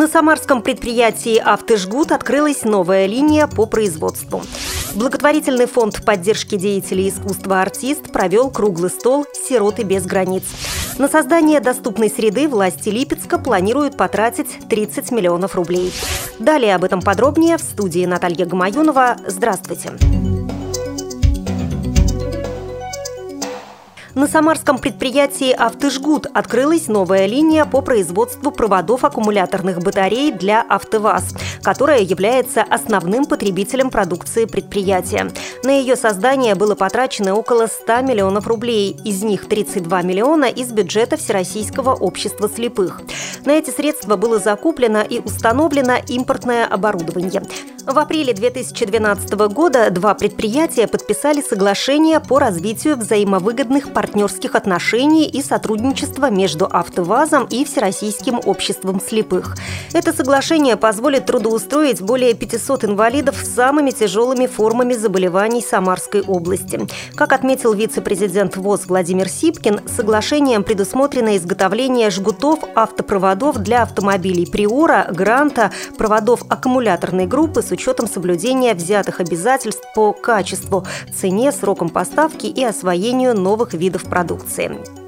[0.00, 4.40] На самарском предприятии «Автожгут» открылась новая линия по производству.
[4.94, 10.44] Благотворительный фонд поддержки деятелей искусства «Артист» провел круглый стол «Сироты без границ».
[10.96, 15.92] На создание доступной среды власти Липецка планируют потратить 30 миллионов рублей.
[16.38, 19.18] Далее об этом подробнее в студии Наталья Гамаюнова.
[19.26, 19.90] Здравствуйте.
[19.98, 20.29] Здравствуйте.
[24.20, 32.02] На самарском предприятии «Автожгут» открылась новая линия по производству проводов аккумуляторных батарей для «АвтоВАЗ», которая
[32.02, 35.30] является основным потребителем продукции предприятия.
[35.64, 41.16] На ее создание было потрачено около 100 миллионов рублей, из них 32 миллиона из бюджета
[41.16, 43.00] Всероссийского общества слепых.
[43.46, 47.42] На эти средства было закуплено и установлено импортное оборудование.
[47.86, 56.30] В апреле 2012 года два предприятия подписали соглашение по развитию взаимовыгодных партнерских отношений и сотрудничества
[56.30, 59.56] между «АвтоВАЗом» и Всероссийским обществом слепых.
[59.94, 66.86] Это соглашение позволит трудоустроить более 500 инвалидов с самыми тяжелыми формами заболеваний Самарской области.
[67.14, 75.72] Как отметил вице-президент ВОЗ Владимир Сипкин, соглашением предусмотрено изготовление жгутов автопроводов для автомобилей «Приора», «Гранта»,
[75.96, 83.36] проводов аккумуляторной группы с учетом соблюдения взятых обязательств по качеству, цене, срокам поставки и освоению
[83.36, 84.99] новых видов продукции.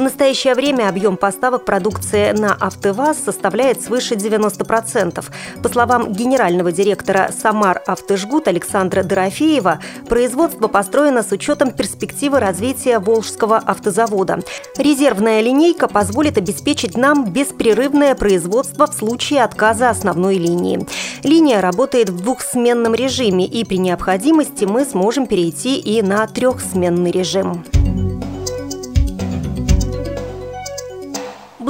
[0.00, 5.22] В настоящее время объем поставок продукции на «АвтоВАЗ» составляет свыше 90%.
[5.62, 9.78] По словам генерального директора «Самар Автожгут» Александра Дорофеева,
[10.08, 14.40] производство построено с учетом перспективы развития Волжского автозавода.
[14.78, 20.86] Резервная линейка позволит обеспечить нам беспрерывное производство в случае отказа основной линии.
[21.24, 27.66] Линия работает в двухсменном режиме, и при необходимости мы сможем перейти и на трехсменный режим.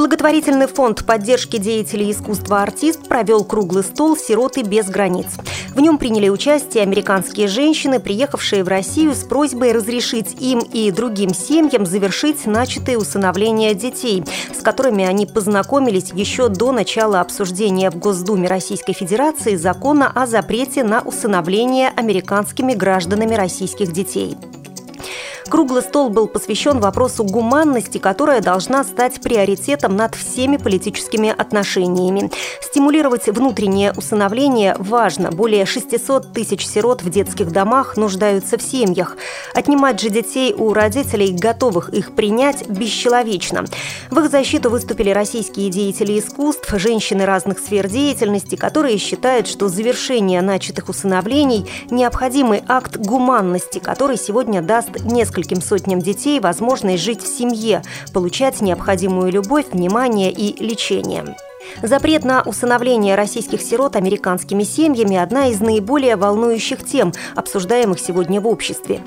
[0.00, 5.26] Благотворительный фонд поддержки деятелей искусства «Артист» провел круглый стол «Сироты без границ».
[5.74, 11.34] В нем приняли участие американские женщины, приехавшие в Россию с просьбой разрешить им и другим
[11.34, 14.24] семьям завершить начатые усыновления детей,
[14.58, 20.82] с которыми они познакомились еще до начала обсуждения в Госдуме Российской Федерации закона о запрете
[20.82, 24.38] на усыновление американскими гражданами российских детей.
[25.50, 32.30] Круглый стол был посвящен вопросу гуманности, которая должна стать приоритетом над всеми политическими отношениями.
[32.62, 35.32] Стимулировать внутреннее усыновление важно.
[35.32, 39.16] Более 600 тысяч сирот в детских домах нуждаются в семьях.
[39.52, 43.64] Отнимать же детей у родителей, готовых их принять, бесчеловечно.
[44.08, 50.42] В их защиту выступили российские деятели искусств, женщины разных сфер деятельности, которые считают, что завершение
[50.42, 57.26] начатых усыновлений– необходимый акт гуманности, который сегодня даст несколько нескольким сотням детей возможность жить в
[57.26, 61.34] семье, получать необходимую любовь, внимание и лечение.
[61.82, 68.46] Запрет на усыновление российских сирот американскими семьями– одна из наиболее волнующих тем, обсуждаемых сегодня в
[68.46, 69.00] обществе.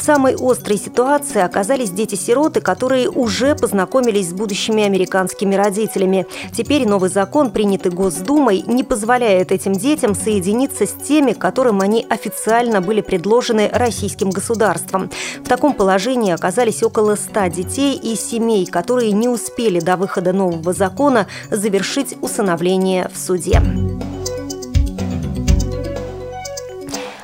[0.00, 6.26] В самой острой ситуации оказались дети-сироты, которые уже познакомились с будущими американскими родителями.
[6.54, 12.80] Теперь новый закон, принятый Госдумой, не позволяет этим детям соединиться с теми, которым они официально
[12.80, 15.10] были предложены российским государством.
[15.44, 20.72] В таком положении оказались около 100 детей и семей, которые не успели до выхода нового
[20.72, 23.60] закона завершить усыновление в суде.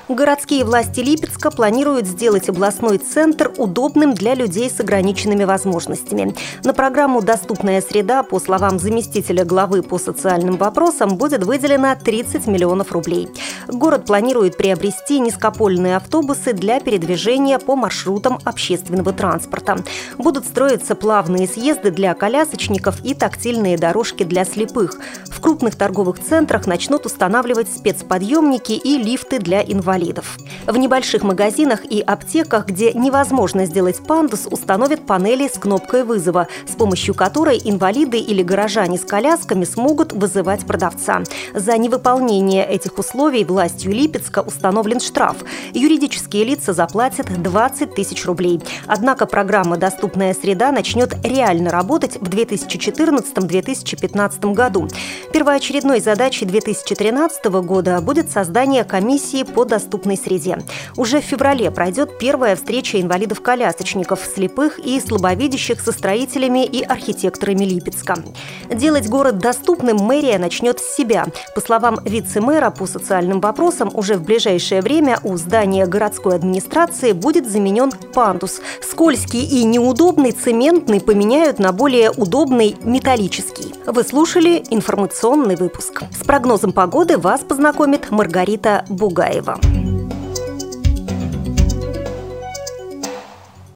[0.08, 6.32] Городские власти Липецка планируют сделать областной центр удобным для людей с ограниченными возможностями.
[6.62, 12.92] На программу «Доступная среда», по словам заместителя главы по социальным вопросам, будет выделено 30 миллионов
[12.92, 13.28] рублей.
[13.66, 19.78] Город планирует приобрести низкопольные автобусы для передвижения по маршрутам общественного транспорта.
[20.18, 25.00] Будут строиться плавные съезды для колясочников и тактильные дорожки для слепых.
[25.28, 30.36] В крупных торговых центрах начнут устанавливать спецподъемники и лифты для инвалидов инвалидов.
[30.66, 36.74] В небольших магазинах и аптеках, где невозможно сделать пандус, установят панели с кнопкой вызова, с
[36.74, 41.22] помощью которой инвалиды или горожане с колясками смогут вызывать продавца.
[41.54, 45.36] За невыполнение этих условий властью Липецка установлен штраф.
[46.26, 48.60] Юридические лица заплатят 20 тысяч рублей.
[48.86, 54.88] Однако программа «Доступная среда» начнет реально работать в 2014-2015 году.
[55.32, 60.58] Первоочередной задачей 2013 года будет создание комиссии по доступной среде.
[60.96, 68.16] Уже в феврале пройдет первая встреча инвалидов-колясочников, слепых и слабовидящих со строителями и архитекторами Липецка.
[68.68, 71.26] Делать город доступным мэрия начнет с себя.
[71.54, 77.48] По словам вице-мэра по социальным вопросам, уже в ближайшее время у здания городской администрации будет
[77.50, 78.60] заменен пандус.
[78.82, 83.74] Скользкий и неудобный цементный поменяют на более удобный металлический.
[83.86, 86.04] Вы слушали информационный выпуск.
[86.10, 89.58] С прогнозом погоды вас познакомит Маргарита Бугаева.